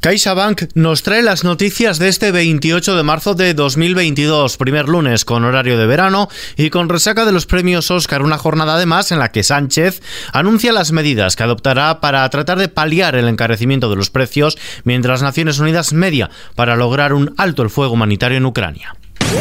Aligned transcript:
CaixaBank 0.00 0.62
nos 0.74 1.02
trae 1.02 1.22
las 1.22 1.42
noticias 1.42 1.98
de 1.98 2.08
este 2.08 2.30
28 2.30 2.96
de 2.96 3.02
marzo 3.02 3.34
de 3.34 3.52
2022, 3.52 4.56
primer 4.56 4.88
lunes 4.88 5.24
con 5.24 5.44
horario 5.44 5.76
de 5.76 5.86
verano 5.86 6.28
y 6.56 6.70
con 6.70 6.88
resaca 6.88 7.24
de 7.24 7.32
los 7.32 7.46
premios 7.46 7.90
Oscar, 7.90 8.22
una 8.22 8.38
jornada 8.38 8.74
además 8.74 9.10
en 9.10 9.18
la 9.18 9.32
que 9.32 9.42
Sánchez 9.42 10.00
anuncia 10.32 10.72
las 10.72 10.92
medidas 10.92 11.34
que 11.34 11.42
adoptará 11.42 12.00
para 12.00 12.28
tratar 12.30 12.58
de 12.58 12.68
paliar 12.68 13.16
el 13.16 13.26
encarecimiento 13.26 13.90
de 13.90 13.96
los 13.96 14.10
precios, 14.10 14.56
mientras 14.84 15.22
Naciones 15.22 15.58
Unidas 15.58 15.92
media 15.92 16.30
para 16.54 16.76
lograr 16.76 17.12
un 17.12 17.34
alto 17.36 17.62
el 17.62 17.70
fuego 17.70 17.94
humanitario 17.94 18.38
en 18.38 18.46
Ucrania. 18.46 18.94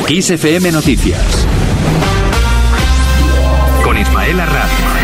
XFM 0.08 0.72
Noticias 0.72 1.46
con 3.84 3.96
Ismael 3.96 4.40
Arranz. 4.40 4.97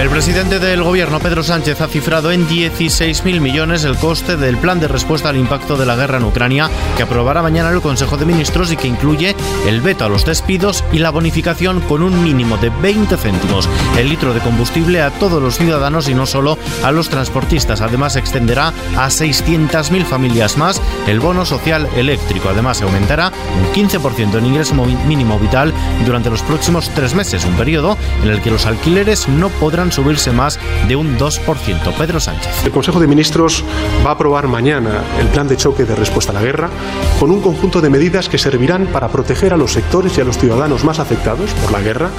El 0.00 0.08
presidente 0.08 0.58
del 0.58 0.82
gobierno, 0.82 1.20
Pedro 1.20 1.42
Sánchez, 1.42 1.82
ha 1.82 1.86
cifrado 1.86 2.32
en 2.32 2.48
16.000 2.48 3.38
millones 3.38 3.84
el 3.84 3.98
coste 3.98 4.38
del 4.38 4.56
plan 4.56 4.80
de 4.80 4.88
respuesta 4.88 5.28
al 5.28 5.36
impacto 5.36 5.76
de 5.76 5.84
la 5.84 5.94
guerra 5.94 6.16
en 6.16 6.24
Ucrania, 6.24 6.70
que 6.96 7.02
aprobará 7.02 7.42
mañana 7.42 7.68
el 7.68 7.82
Consejo 7.82 8.16
de 8.16 8.24
Ministros 8.24 8.72
y 8.72 8.78
que 8.78 8.88
incluye 8.88 9.36
el 9.66 9.82
veto 9.82 10.06
a 10.06 10.08
los 10.08 10.24
despidos 10.24 10.84
y 10.90 11.00
la 11.00 11.10
bonificación 11.10 11.82
con 11.82 12.02
un 12.02 12.24
mínimo 12.24 12.56
de 12.56 12.70
20 12.70 13.14
céntimos 13.18 13.68
el 13.98 14.08
litro 14.08 14.32
de 14.32 14.40
combustible 14.40 15.02
a 15.02 15.10
todos 15.10 15.42
los 15.42 15.58
ciudadanos 15.58 16.08
y 16.08 16.14
no 16.14 16.24
solo 16.24 16.56
a 16.82 16.92
los 16.92 17.10
transportistas. 17.10 17.82
Además, 17.82 18.16
extenderá 18.16 18.68
a 18.96 19.08
600.000 19.08 20.04
familias 20.06 20.56
más 20.56 20.80
el 21.08 21.20
bono 21.20 21.44
social 21.44 21.86
eléctrico. 21.94 22.48
Además, 22.48 22.78
se 22.78 22.84
aumentará 22.84 23.30
un 23.54 23.70
15% 23.74 24.38
en 24.38 24.46
ingreso 24.46 24.74
mínimo 24.74 25.38
vital 25.38 25.74
durante 26.06 26.30
los 26.30 26.40
próximos 26.40 26.90
tres 26.94 27.14
meses, 27.14 27.44
un 27.44 27.54
periodo 27.56 27.98
en 28.22 28.30
el 28.30 28.40
que 28.40 28.50
los 28.50 28.64
alquileres 28.64 29.28
no 29.28 29.50
podrán 29.50 29.89
subirse 29.92 30.32
más 30.32 30.58
de 30.88 30.96
un 30.96 31.18
2%. 31.18 31.94
Pedro 31.96 32.20
Sánchez. 32.20 32.64
El 32.64 32.70
Consejo 32.70 33.00
de 33.00 33.06
Ministros 33.06 33.64
va 34.04 34.10
a 34.10 34.14
aprobar 34.14 34.48
mañana 34.48 35.02
el 35.18 35.26
plan 35.28 35.48
de 35.48 35.56
choque 35.56 35.84
de 35.84 35.94
respuesta 35.94 36.32
a 36.32 36.34
la 36.34 36.42
guerra 36.42 36.70
con 37.18 37.30
un 37.30 37.40
conjunto 37.40 37.80
de 37.80 37.90
medidas 37.90 38.28
que 38.28 38.38
servirán 38.38 38.86
para 38.86 39.08
proteger 39.08 39.52
a 39.52 39.56
los 39.56 39.72
sectores 39.72 40.16
y 40.16 40.20
a 40.20 40.24
los 40.24 40.38
ciudadanos 40.38 40.84
más 40.84 40.98
afectados 40.98 41.50
por 41.52 41.72
la 41.72 41.80
guerra, 41.80 42.10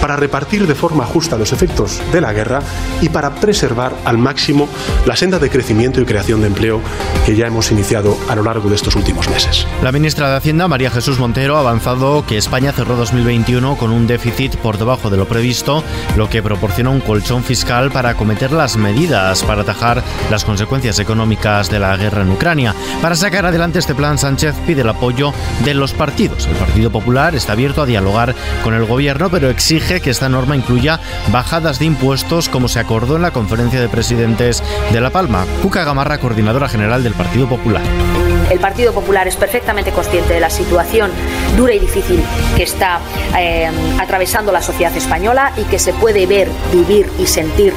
para 0.00 0.16
repartir 0.16 0.66
de 0.66 0.74
forma 0.74 1.04
justa 1.04 1.38
los 1.38 1.52
efectos 1.52 2.02
de 2.12 2.20
la 2.20 2.32
guerra 2.32 2.60
y 3.00 3.08
para 3.08 3.34
preservar 3.36 3.94
al 4.04 4.18
máximo 4.18 4.68
la 5.06 5.16
senda 5.16 5.38
de 5.38 5.50
crecimiento 5.50 6.00
y 6.00 6.04
creación 6.04 6.40
de 6.40 6.48
empleo 6.48 6.80
que 7.24 7.36
ya 7.36 7.46
hemos 7.46 7.70
iniciado 7.70 8.16
a 8.28 8.34
lo 8.34 8.42
largo 8.42 8.68
de 8.68 8.76
estos 8.76 8.96
últimos 8.96 9.28
meses. 9.28 9.66
La 9.82 9.92
ministra 9.92 10.30
de 10.30 10.36
Hacienda, 10.36 10.68
María 10.68 10.90
Jesús 10.90 11.18
Montero, 11.18 11.56
ha 11.56 11.60
avanzado 11.60 12.24
que 12.26 12.36
España 12.36 12.72
cerró 12.72 12.96
2021 12.96 13.76
con 13.76 13.90
un 13.90 14.06
déficit 14.06 14.56
por 14.56 14.78
debajo 14.78 15.10
de 15.10 15.16
lo 15.16 15.26
previsto, 15.26 15.82
lo 16.16 16.28
que 16.28 16.42
proporciona 16.42 16.90
un 16.90 17.00
colchón 17.00 17.19
fiscal 17.20 17.90
para 17.90 18.10
acometer 18.10 18.50
las 18.50 18.76
medidas 18.76 19.44
para 19.44 19.62
atajar 19.62 20.02
las 20.30 20.44
consecuencias 20.44 20.98
económicas 20.98 21.70
de 21.70 21.78
la 21.78 21.96
guerra 21.96 22.22
en 22.22 22.32
Ucrania. 22.32 22.74
Para 23.00 23.14
sacar 23.14 23.46
adelante 23.46 23.78
este 23.78 23.94
plan, 23.94 24.18
Sánchez 24.18 24.54
pide 24.66 24.80
el 24.80 24.88
apoyo 24.88 25.32
de 25.64 25.74
los 25.74 25.92
partidos. 25.92 26.46
El 26.46 26.56
Partido 26.56 26.90
Popular 26.90 27.34
está 27.34 27.52
abierto 27.52 27.82
a 27.82 27.86
dialogar 27.86 28.34
con 28.64 28.74
el 28.74 28.84
gobierno, 28.84 29.30
pero 29.30 29.48
exige 29.48 30.00
que 30.00 30.10
esta 30.10 30.28
norma 30.28 30.56
incluya 30.56 30.98
bajadas 31.30 31.78
de 31.78 31.84
impuestos 31.84 32.48
como 32.48 32.68
se 32.68 32.80
acordó 32.80 33.16
en 33.16 33.22
la 33.22 33.30
conferencia 33.30 33.80
de 33.80 33.88
presidentes 33.88 34.62
de 34.92 35.00
La 35.00 35.10
Palma. 35.10 35.44
Cuca 35.62 35.84
Gamarra, 35.84 36.18
coordinadora 36.18 36.68
general 36.68 37.04
del 37.04 37.14
Partido 37.14 37.48
Popular. 37.48 37.82
El 38.50 38.58
Partido 38.58 38.92
Popular 38.92 39.28
es 39.28 39.36
perfectamente 39.36 39.92
consciente 39.92 40.34
de 40.34 40.40
la 40.40 40.50
situación 40.50 41.12
dura 41.56 41.72
y 41.72 41.78
difícil 41.78 42.20
que 42.56 42.64
está 42.64 42.98
eh, 43.38 43.70
atravesando 44.00 44.50
la 44.50 44.60
sociedad 44.60 44.94
española 44.96 45.52
y 45.56 45.62
que 45.64 45.78
se 45.78 45.92
puede 45.92 46.26
ver, 46.26 46.48
vivir 46.72 47.08
y 47.18 47.26
sentir 47.26 47.72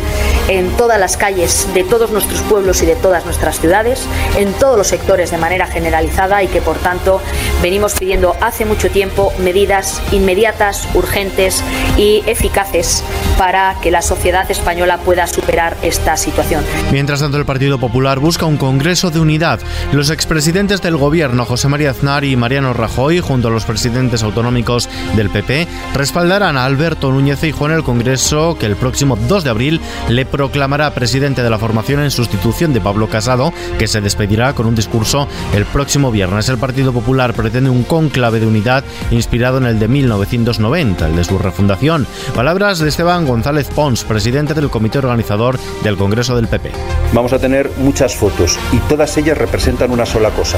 en 0.48 0.70
todas 0.72 1.00
las 1.00 1.16
calles 1.16 1.68
de 1.76 1.84
todos 1.84 2.10
nuestros 2.12 2.42
pueblos 2.42 2.82
y 2.82 2.88
de 2.88 2.96
todas 2.96 3.24
nuestras 3.26 3.60
ciudades, 3.60 4.08
en 4.36 4.52
todos 4.54 4.78
los 4.78 4.88
sectores 4.88 5.30
de 5.30 5.38
manera 5.38 5.68
generalizada 5.68 6.42
y 6.42 6.48
que 6.48 6.60
por 6.60 6.78
tanto 6.78 7.22
venimos 7.62 7.94
pidiendo 7.94 8.36
hace 8.42 8.66
mucho 8.66 8.90
tiempo 8.90 9.32
medidas 9.40 10.02
inmediatas, 10.12 10.88
urgentes 10.96 11.64
y 11.98 12.24
eficaces 12.26 13.04
para 13.38 13.76
que 13.82 13.92
la 13.92 14.02
sociedad 14.02 14.50
española 14.50 14.98
pueda 14.98 15.28
superar 15.28 15.78
esta 15.84 16.18
situación. 16.18 16.64
Mientras 16.92 17.20
tanto, 17.20 17.38
el 17.38 17.46
Partido 17.46 17.80
Popular 17.80 18.20
busca 18.20 18.46
un 18.46 18.58
Congreso 18.58 19.12
de 19.12 19.20
unidad. 19.20 19.60
Los 19.92 20.10
expresidentes 20.10 20.63
del 20.68 20.96
Gobierno, 20.96 21.44
José 21.44 21.68
María 21.68 21.90
Aznar 21.90 22.24
y 22.24 22.38
Mariano 22.38 22.72
Rajoy, 22.72 23.20
junto 23.20 23.50
a 23.50 23.52
los 23.52 23.66
presidentes 23.66 24.24
autonómicos 24.24 24.88
del 25.14 25.30
PP, 25.30 25.68
respaldarán 25.94 26.56
a 26.56 26.64
Alberto 26.64 27.12
Núñez 27.12 27.40
Feijóo 27.40 27.68
en 27.68 27.74
el 27.74 27.84
Congreso 27.84 28.56
que 28.58 28.66
el 28.66 28.78
próximo 28.78 29.18
2 29.18 29.44
de 29.44 29.50
abril 29.50 29.82
le 30.08 30.26
proclamará 30.26 30.94
presidente 30.94 31.44
de 31.44 31.50
la 31.50 31.60
formación 31.60 32.02
en 32.02 32.12
sustitución 32.12 32.72
de 32.72 32.80
Pablo 32.80 33.10
Casado, 33.10 33.52
que 33.78 33.90
se 33.90 34.00
despedirá 34.00 34.54
con 34.54 34.66
un 34.66 34.74
discurso 34.74 35.28
el 35.54 35.66
próximo 35.66 36.12
viernes. 36.12 36.48
El 36.48 36.58
Partido 36.58 36.94
Popular 36.94 37.34
pretende 37.34 37.70
un 37.70 37.84
cónclave 37.84 38.40
de 38.40 38.48
unidad 38.48 38.86
inspirado 39.12 39.58
en 39.58 39.66
el 39.66 39.80
de 39.80 39.90
1990, 39.90 41.08
el 41.08 41.16
de 41.18 41.24
su 41.26 41.38
refundación. 41.40 42.08
Palabras 42.34 42.80
de 42.80 42.88
Esteban 42.88 43.28
González 43.28 43.68
Pons, 43.68 44.06
presidente 44.06 44.54
del 44.54 44.70
comité 44.70 45.00
organizador 45.00 45.60
del 45.84 45.98
Congreso 45.98 46.38
del 46.38 46.48
PP. 46.48 46.72
Vamos 47.12 47.34
a 47.34 47.40
tener 47.40 47.70
muchas 47.78 48.16
fotos 48.16 48.58
y 48.72 48.78
todas 48.88 49.18
ellas 49.18 49.38
representan 49.38 49.92
una 49.92 50.06
sola 50.06 50.30
cosa, 50.30 50.53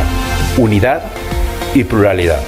unidad 0.58 1.04
y 1.74 1.84
pluralidad. 1.84 2.40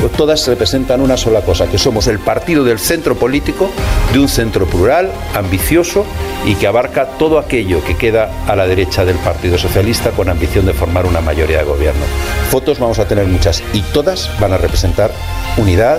Pues 0.00 0.12
todas 0.12 0.46
representan 0.46 1.00
una 1.00 1.16
sola 1.16 1.40
cosa, 1.40 1.66
que 1.68 1.78
somos 1.78 2.06
el 2.06 2.18
partido 2.18 2.64
del 2.64 2.78
centro 2.78 3.16
político, 3.16 3.70
de 4.12 4.18
un 4.18 4.28
centro 4.28 4.66
plural, 4.66 5.10
ambicioso 5.34 6.04
y 6.44 6.54
que 6.54 6.66
abarca 6.66 7.06
todo 7.18 7.38
aquello 7.38 7.82
que 7.82 7.96
queda 7.96 8.30
a 8.46 8.54
la 8.54 8.66
derecha 8.66 9.04
del 9.04 9.16
Partido 9.16 9.56
Socialista 9.56 10.10
con 10.10 10.28
ambición 10.28 10.66
de 10.66 10.74
formar 10.74 11.06
una 11.06 11.20
mayoría 11.20 11.58
de 11.58 11.64
gobierno. 11.64 12.04
Fotos 12.50 12.78
vamos 12.78 12.98
a 12.98 13.08
tener 13.08 13.26
muchas 13.26 13.62
y 13.72 13.80
todas 13.80 14.30
van 14.38 14.52
a 14.52 14.58
representar 14.58 15.10
unidad, 15.56 15.98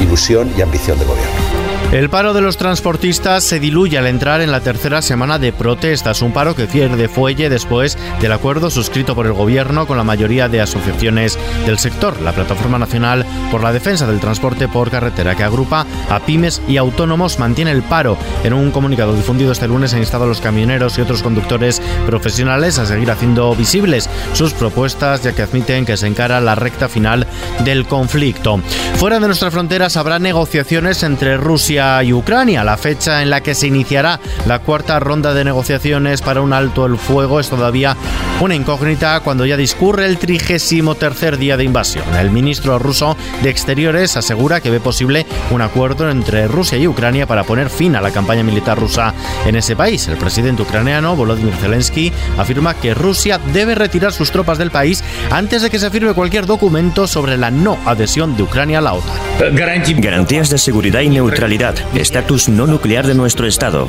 ilusión 0.00 0.52
y 0.56 0.62
ambición 0.62 0.98
de 0.98 1.06
gobierno. 1.06 1.67
El 1.90 2.10
paro 2.10 2.34
de 2.34 2.42
los 2.42 2.58
transportistas 2.58 3.44
se 3.44 3.60
diluye 3.60 3.96
al 3.96 4.06
entrar 4.06 4.42
en 4.42 4.52
la 4.52 4.60
tercera 4.60 5.00
semana 5.00 5.38
de 5.38 5.54
protestas, 5.54 6.20
un 6.20 6.34
paro 6.34 6.54
que 6.54 6.66
pierde 6.66 7.08
fuelle 7.08 7.48
después 7.48 7.96
del 8.20 8.32
acuerdo 8.32 8.68
suscrito 8.68 9.14
por 9.14 9.24
el 9.24 9.32
gobierno 9.32 9.86
con 9.86 9.96
la 9.96 10.04
mayoría 10.04 10.50
de 10.50 10.60
asociaciones 10.60 11.38
del 11.64 11.78
sector, 11.78 12.20
la 12.20 12.32
Plataforma 12.32 12.78
Nacional 12.78 13.24
por 13.50 13.62
la 13.62 13.72
Defensa 13.72 14.06
del 14.06 14.20
Transporte 14.20 14.68
por 14.68 14.90
Carretera, 14.90 15.34
que 15.34 15.44
agrupa 15.44 15.86
a 16.10 16.20
pymes 16.20 16.60
y 16.68 16.76
autónomos, 16.76 17.38
mantiene 17.38 17.70
el 17.70 17.82
paro. 17.82 18.18
En 18.44 18.52
un 18.52 18.70
comunicado 18.70 19.16
difundido 19.16 19.52
este 19.52 19.66
lunes 19.66 19.94
ha 19.94 19.98
instado 19.98 20.24
a 20.24 20.28
los 20.28 20.42
camioneros 20.42 20.98
y 20.98 21.00
otros 21.00 21.22
conductores 21.22 21.80
profesionales 22.04 22.78
a 22.78 22.84
seguir 22.84 23.10
haciendo 23.10 23.56
visibles 23.56 24.10
sus 24.34 24.52
propuestas, 24.52 25.22
ya 25.22 25.32
que 25.32 25.40
admiten 25.40 25.86
que 25.86 25.96
se 25.96 26.06
encara 26.06 26.42
la 26.42 26.54
recta 26.54 26.86
final 26.90 27.26
del 27.64 27.86
conflicto. 27.86 28.60
Fuera 28.96 29.20
de 29.20 29.26
nuestras 29.26 29.54
fronteras 29.54 29.96
habrá 29.96 30.18
negociaciones 30.18 31.02
entre 31.02 31.38
Rusia 31.38 31.77
y 31.78 32.12
Ucrania. 32.12 32.64
La 32.64 32.76
fecha 32.76 33.22
en 33.22 33.30
la 33.30 33.40
que 33.40 33.54
se 33.54 33.68
iniciará 33.68 34.18
la 34.46 34.58
cuarta 34.58 34.98
ronda 34.98 35.32
de 35.32 35.44
negociaciones 35.44 36.22
para 36.22 36.40
un 36.40 36.52
alto 36.52 36.86
el 36.86 36.98
fuego 36.98 37.38
es 37.38 37.48
todavía 37.48 37.96
una 38.40 38.56
incógnita 38.56 39.20
cuando 39.20 39.46
ya 39.46 39.56
discurre 39.56 40.06
el 40.06 40.18
trigésimo 40.18 40.96
tercer 40.96 41.38
día 41.38 41.56
de 41.56 41.62
invasión. 41.62 42.04
El 42.16 42.30
ministro 42.30 42.80
ruso 42.80 43.16
de 43.42 43.50
Exteriores 43.50 44.16
asegura 44.16 44.60
que 44.60 44.70
ve 44.70 44.80
posible 44.80 45.24
un 45.52 45.62
acuerdo 45.62 46.10
entre 46.10 46.48
Rusia 46.48 46.78
y 46.78 46.88
Ucrania 46.88 47.26
para 47.26 47.44
poner 47.44 47.70
fin 47.70 47.94
a 47.94 48.00
la 48.00 48.10
campaña 48.10 48.42
militar 48.42 48.78
rusa 48.78 49.14
en 49.46 49.54
ese 49.54 49.76
país. 49.76 50.08
El 50.08 50.16
presidente 50.16 50.62
ucraniano 50.62 51.14
Volodymyr 51.14 51.54
Zelensky 51.54 52.12
afirma 52.36 52.74
que 52.74 52.92
Rusia 52.92 53.38
debe 53.52 53.76
retirar 53.76 54.12
sus 54.12 54.32
tropas 54.32 54.58
del 54.58 54.72
país 54.72 55.04
antes 55.30 55.62
de 55.62 55.70
que 55.70 55.78
se 55.78 55.90
firme 55.90 56.12
cualquier 56.12 56.46
documento 56.46 57.06
sobre 57.06 57.36
la 57.36 57.52
no 57.52 57.78
adhesión 57.86 58.36
de 58.36 58.42
Ucrania 58.42 58.78
a 58.78 58.82
la 58.82 58.94
OTAN. 58.94 59.27
Garantías 59.38 60.50
de 60.50 60.58
seguridad 60.58 61.00
y 61.00 61.08
neutralidad 61.08 61.76
estatus 61.94 62.48
no 62.48 62.66
nuclear 62.66 63.06
de 63.06 63.14
nuestro 63.14 63.46
Estado. 63.46 63.88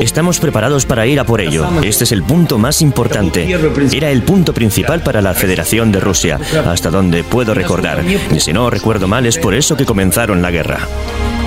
Estamos 0.00 0.38
preparados 0.38 0.86
para 0.86 1.06
ir 1.06 1.18
a 1.18 1.24
por 1.24 1.40
ello. 1.40 1.68
Este 1.82 2.04
es 2.04 2.12
el 2.12 2.22
punto 2.22 2.56
más 2.58 2.80
importante. 2.80 3.48
Era 3.92 4.10
el 4.10 4.22
punto 4.22 4.54
principal 4.54 5.02
para 5.02 5.20
la 5.20 5.34
Federación 5.34 5.90
de 5.90 6.00
Rusia, 6.00 6.38
hasta 6.66 6.90
donde 6.90 7.24
puedo 7.24 7.52
recordar. 7.52 8.04
Y 8.04 8.40
si 8.40 8.52
no 8.52 8.70
recuerdo 8.70 9.08
mal, 9.08 9.26
es 9.26 9.38
por 9.38 9.54
eso 9.54 9.76
que 9.76 9.84
comenzaron 9.84 10.40
la 10.40 10.50
guerra. 10.50 10.86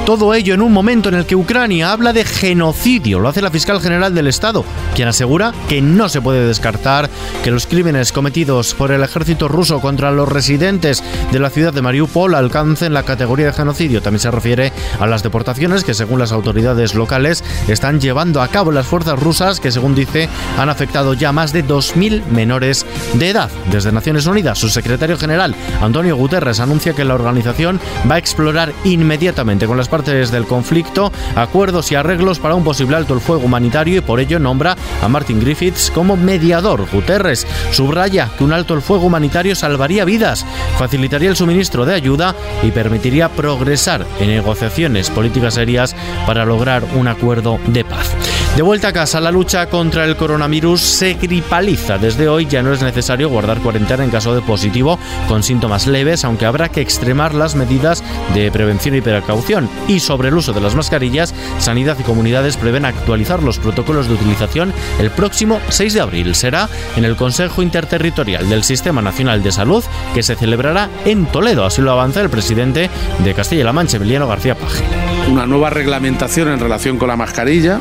Todo 0.09 0.33
ello 0.33 0.55
en 0.55 0.63
un 0.63 0.73
momento 0.73 1.09
en 1.09 1.13
el 1.13 1.27
que 1.27 1.35
Ucrania 1.35 1.91
habla 1.91 2.13
de 2.13 2.25
genocidio, 2.25 3.19
lo 3.19 3.29
hace 3.29 3.43
la 3.43 3.51
fiscal 3.51 3.79
general 3.79 4.15
del 4.15 4.25
Estado, 4.25 4.65
quien 4.95 5.07
asegura 5.07 5.53
que 5.67 5.83
no 5.83 6.09
se 6.09 6.19
puede 6.19 6.47
descartar 6.47 7.11
que 7.43 7.51
los 7.51 7.67
crímenes 7.67 8.11
cometidos 8.11 8.73
por 8.73 8.91
el 8.91 9.03
ejército 9.03 9.47
ruso 9.47 9.79
contra 9.81 10.09
los 10.09 10.27
residentes 10.27 11.03
de 11.31 11.37
la 11.37 11.51
ciudad 11.51 11.73
de 11.73 11.83
Mariupol 11.83 12.33
alcancen 12.33 12.91
la 12.91 13.03
categoría 13.03 13.45
de 13.45 13.53
genocidio. 13.53 14.01
También 14.01 14.19
se 14.19 14.31
refiere 14.31 14.73
a 14.99 15.05
las 15.05 15.21
deportaciones 15.21 15.83
que 15.83 15.93
según 15.93 16.17
las 16.17 16.31
autoridades 16.31 16.95
locales 16.95 17.43
están 17.67 18.01
llevando 18.01 18.41
a 18.41 18.47
cabo 18.47 18.71
las 18.71 18.87
fuerzas 18.87 19.19
rusas 19.19 19.59
que 19.59 19.71
según 19.71 19.93
dice 19.93 20.27
han 20.57 20.69
afectado 20.69 21.13
ya 21.13 21.31
más 21.31 21.53
de 21.53 21.63
2.000 21.63 22.25
menores 22.25 22.83
de 23.13 23.29
edad. 23.29 23.51
Desde 23.71 23.91
Naciones 23.91 24.25
Unidas, 24.25 24.57
su 24.57 24.69
secretario 24.69 25.19
general 25.19 25.53
Antonio 25.83 26.15
Guterres 26.15 26.59
anuncia 26.59 26.93
que 26.93 27.05
la 27.05 27.13
organización 27.13 27.79
va 28.09 28.15
a 28.15 28.19
explorar 28.19 28.73
inmediatamente 28.85 29.67
con 29.67 29.77
las 29.77 29.87
partes 29.87 29.98
del 29.99 30.45
conflicto 30.45 31.11
acuerdos 31.35 31.91
y 31.91 31.95
arreglos 31.95 32.39
para 32.39 32.55
un 32.55 32.63
posible 32.63 32.95
alto 32.95 33.13
el 33.13 33.19
fuego 33.19 33.43
humanitario 33.43 33.97
y 33.97 34.01
por 34.01 34.21
ello 34.21 34.39
nombra 34.39 34.77
a 35.01 35.07
Martin 35.09 35.41
Griffiths 35.41 35.91
como 35.91 36.15
mediador. 36.15 36.87
Guterres 36.89 37.45
subraya 37.71 38.29
que 38.37 38.45
un 38.45 38.53
alto 38.53 38.75
el 38.75 38.81
fuego 38.81 39.07
humanitario 39.07 39.55
salvaría 39.55 40.05
vidas, 40.05 40.45
facilitaría 40.77 41.29
el 41.29 41.35
suministro 41.35 41.85
de 41.85 41.95
ayuda 41.95 42.33
y 42.63 42.71
permitiría 42.71 43.27
progresar 43.27 44.05
en 44.21 44.29
negociaciones 44.29 45.09
políticas 45.09 45.55
serias 45.55 45.93
para 46.25 46.45
lograr 46.45 46.83
un 46.95 47.09
acuerdo 47.09 47.59
de 47.67 47.83
paz. 47.83 48.15
De 48.55 48.63
vuelta 48.63 48.89
a 48.89 48.93
casa, 48.93 49.21
la 49.21 49.31
lucha 49.31 49.67
contra 49.67 50.03
el 50.03 50.17
coronavirus 50.17 50.81
se 50.81 51.13
gripaliza. 51.13 51.97
Desde 51.97 52.27
hoy 52.27 52.45
ya 52.45 52.61
no 52.61 52.73
es 52.73 52.81
necesario 52.81 53.29
guardar 53.29 53.59
cuarentena 53.59 54.03
en 54.03 54.09
caso 54.09 54.35
de 54.35 54.41
positivo 54.41 54.99
con 55.29 55.43
síntomas 55.43 55.87
leves, 55.87 56.25
aunque 56.25 56.45
habrá 56.45 56.67
que 56.67 56.81
extremar 56.81 57.33
las 57.33 57.55
medidas 57.55 58.03
de 58.33 58.51
prevención 58.51 58.95
y 58.95 59.01
precaución. 59.01 59.69
Y 59.87 60.01
sobre 60.01 60.27
el 60.27 60.33
uso 60.33 60.51
de 60.51 60.59
las 60.59 60.75
mascarillas, 60.75 61.33
Sanidad 61.57 61.97
y 61.99 62.03
comunidades 62.03 62.57
prevén 62.57 62.83
actualizar 62.83 63.41
los 63.41 63.59
protocolos 63.59 64.07
de 64.07 64.15
utilización 64.15 64.73
el 64.99 65.09
próximo 65.11 65.61
6 65.69 65.93
de 65.93 66.01
abril. 66.01 66.35
Será 66.35 66.67
en 66.97 67.05
el 67.05 67.15
Consejo 67.15 67.61
Interterritorial 67.61 68.49
del 68.49 68.63
Sistema 68.63 69.01
Nacional 69.01 69.41
de 69.41 69.53
Salud 69.53 69.85
que 70.13 70.23
se 70.23 70.35
celebrará 70.35 70.89
en 71.05 71.27
Toledo. 71.27 71.63
Así 71.63 71.81
lo 71.81 71.91
avanza 71.91 72.21
el 72.21 72.29
presidente 72.29 72.89
de 73.23 73.33
Castilla-La 73.33 73.71
Mancha, 73.71 73.97
Emiliano 73.97 74.27
García 74.27 74.55
Paje. 74.55 74.83
Una 75.29 75.45
nueva 75.45 75.69
reglamentación 75.69 76.49
en 76.49 76.59
relación 76.59 76.97
con 76.97 77.07
la 77.07 77.15
mascarilla 77.15 77.79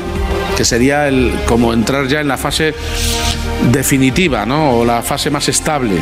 que 0.59 0.65
sería 0.65 1.07
el, 1.07 1.31
como 1.45 1.71
entrar 1.71 2.09
ya 2.09 2.19
en 2.19 2.27
la 2.27 2.35
fase 2.35 2.73
definitiva, 3.71 4.45
¿no? 4.45 4.71
O 4.71 4.83
la 4.83 5.01
fase 5.01 5.29
más 5.29 5.47
estable, 5.47 5.95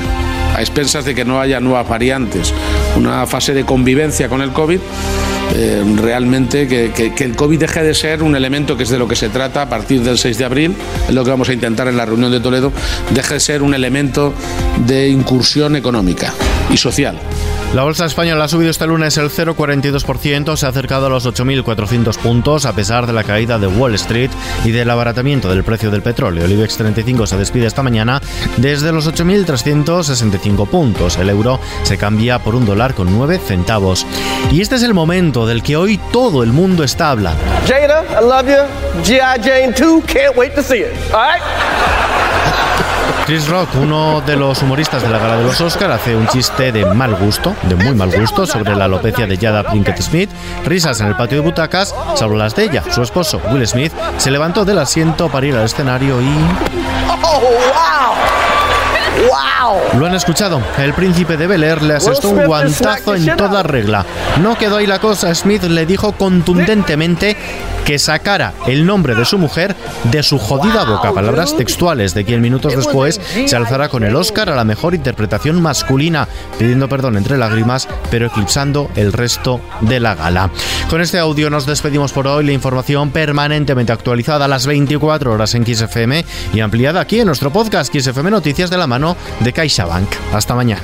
a 0.55 0.61
expensas 0.61 1.05
de 1.05 1.13
que 1.13 1.23
no 1.23 1.39
haya 1.39 1.59
nuevas 1.59 1.87
variantes. 1.87 2.51
Una 2.95 3.27
fase 3.27 3.53
de 3.53 3.65
convivencia 3.65 4.27
con 4.27 4.41
el 4.41 4.51
COVID 4.53 4.79
eh, 5.53 5.83
realmente 6.01 6.67
que, 6.67 6.91
que, 6.91 7.23
el 7.23 7.35
COVID 7.35 7.59
deje 7.59 7.83
de 7.83 7.93
ser 7.93 8.23
un 8.23 8.35
elemento 8.35 8.75
que 8.75 8.81
es 8.81 8.89
de 8.89 8.97
lo 8.97 9.07
que 9.07 9.15
se 9.15 9.29
trata 9.29 9.61
a 9.61 9.69
partir 9.69 10.01
del 10.01 10.17
6 10.17 10.39
de 10.39 10.45
abril, 10.45 10.75
es 11.07 11.13
lo 11.13 11.23
que 11.23 11.29
vamos 11.29 11.49
a 11.49 11.53
intentar 11.53 11.87
en 11.87 11.95
la 11.95 12.07
reunión 12.07 12.31
de 12.31 12.39
Toledo, 12.39 12.71
deje 13.11 13.35
de 13.35 13.39
ser 13.39 13.61
un 13.61 13.75
elemento 13.75 14.33
de 14.87 15.07
incursión 15.07 15.75
económica 15.75 16.33
y 16.71 16.77
social. 16.77 17.19
La 17.73 17.83
bolsa 17.83 18.05
española 18.05 18.45
ha 18.45 18.47
subido 18.47 18.71
este 18.71 18.87
lunes 18.87 19.17
el 19.17 19.29
0,42%, 19.29 20.55
se 20.55 20.65
ha 20.65 20.69
acercado 20.69 21.07
a 21.07 21.09
los 21.09 21.27
8.400 21.27 22.17
puntos 22.17 22.65
a 22.65 22.73
pesar 22.73 23.05
de 23.05 23.13
la 23.13 23.25
caída 23.25 23.59
de 23.59 23.67
Wall 23.67 23.93
Street 23.95 24.31
y 24.63 24.71
del 24.71 24.89
abaratamiento 24.89 25.49
del 25.49 25.65
precio 25.65 25.91
del 25.91 26.01
petróleo. 26.01 26.45
El 26.45 26.53
IBEX 26.53 26.77
35 26.77 27.27
se 27.27 27.37
despide 27.37 27.67
esta 27.67 27.83
mañana 27.83 28.21
desde 28.55 28.93
los 28.93 29.07
8.365 29.13 30.67
puntos. 30.67 31.17
El 31.17 31.29
euro 31.29 31.59
se 31.83 31.97
cambia 31.97 32.39
por 32.39 32.55
un 32.55 32.65
dólar 32.65 32.93
con 32.95 33.15
9 33.15 33.39
centavos. 33.45 34.07
Y 34.49 34.61
este 34.61 34.75
es 34.75 34.83
el 34.83 34.93
momento 34.93 35.45
del 35.45 35.61
que 35.61 35.75
hoy 35.75 35.99
todo 36.11 36.43
el 36.43 36.53
mundo 36.53 36.85
está 36.85 37.11
hablando. 37.11 37.43
Jada, 37.67 38.03
I 38.09 38.23
love 38.23 38.47
you. 38.47 39.03
G.I. 39.03 39.41
Jane 39.43 39.73
2, 39.73 40.03
can't 40.05 40.37
wait 40.37 40.55
to 40.55 40.63
see 40.63 40.79
it. 40.79 40.93
Chris 43.27 43.49
Rock, 43.49 43.67
uno 43.75 44.21
de 44.21 44.37
los 44.37 44.61
humoristas 44.61 45.03
de 45.03 45.09
la 45.09 45.19
gala 45.19 45.35
de 45.35 45.43
los 45.43 45.59
Oscar, 45.59 45.91
hace 45.91 46.15
un 46.15 46.27
chiste 46.27 46.71
de 46.71 46.85
mal 46.85 47.13
gusto, 47.13 47.53
de 47.63 47.75
muy 47.75 47.93
mal 47.93 48.09
gusto, 48.09 48.47
sobre 48.47 48.73
la 48.73 48.85
alopecia 48.85 49.27
de 49.27 49.35
Jada 49.35 49.69
Pinkett 49.69 50.01
Smith. 50.01 50.29
Risas 50.63 51.01
en 51.01 51.07
el 51.07 51.15
patio 51.17 51.39
de 51.39 51.43
butacas, 51.43 51.93
salvo 52.15 52.35
las 52.35 52.55
de 52.55 52.63
ella. 52.63 52.83
Su 52.89 53.03
esposo, 53.03 53.41
Will 53.51 53.67
Smith, 53.67 53.91
se 54.17 54.31
levantó 54.31 54.63
del 54.63 54.79
asiento 54.79 55.27
para 55.27 55.45
ir 55.45 55.57
al 55.57 55.65
escenario 55.65 56.21
y... 56.21 56.29
Oh, 57.21 57.41
wow. 59.27 59.99
Lo 59.99 60.05
han 60.05 60.15
escuchado. 60.15 60.61
El 60.77 60.93
príncipe 60.93 61.35
de 61.35 61.47
Bel 61.47 61.65
Air 61.65 61.81
le 61.81 61.95
asestó 61.95 62.29
un 62.29 62.45
guantazo 62.45 63.13
en 63.13 63.35
toda 63.35 63.61
regla. 63.61 64.05
No 64.41 64.57
quedó 64.57 64.77
ahí 64.77 64.87
la 64.87 64.99
cosa. 64.99 65.35
Smith 65.35 65.63
le 65.63 65.85
dijo 65.85 66.13
contundentemente 66.13 67.35
que 67.87 67.97
sacara 67.99 68.53
el 68.67 68.85
nombre 68.85 69.15
de 69.15 69.23
su 69.23 69.37
mujer 69.37 69.73
de 70.11 70.21
su 70.21 70.37
jodida 70.37 70.83
boca. 70.83 71.13
Palabras 71.13 71.55
textuales 71.55 72.13
de 72.13 72.25
quien 72.25 72.41
minutos 72.41 72.75
después 72.75 73.21
se 73.45 73.55
alzará 73.55 73.87
con 73.87 74.03
el 74.03 74.13
Oscar 74.17 74.49
a 74.49 74.57
la 74.57 74.65
mejor 74.65 74.93
interpretación 74.93 75.61
masculina, 75.61 76.27
pidiendo 76.59 76.89
perdón 76.89 77.15
entre 77.15 77.37
lágrimas, 77.37 77.87
pero 78.11 78.25
eclipsando 78.25 78.91
el 78.97 79.13
resto 79.13 79.61
de 79.79 80.01
la 80.01 80.15
gala. 80.15 80.51
Con 80.89 80.99
este 80.99 81.17
audio 81.17 81.49
nos 81.49 81.65
despedimos 81.65 82.11
por 82.11 82.27
hoy. 82.27 82.45
La 82.45 82.51
información 82.51 83.11
permanentemente 83.11 83.93
actualizada 83.93 84.43
a 84.45 84.49
las 84.49 84.67
24 84.67 85.31
horas 85.31 85.55
en 85.55 85.65
XFM 85.65 86.25
y 86.53 86.59
ampliada 86.59 86.99
aquí 86.99 87.21
en 87.21 87.27
nuestro 87.27 87.53
podcast 87.53 87.95
XFM 87.95 88.29
Noticias 88.29 88.69
de 88.69 88.77
la 88.77 88.87
mano 88.87 89.15
de 89.39 89.53
CaixaBank. 89.53 90.09
Hasta 90.33 90.55
mañana. 90.55 90.83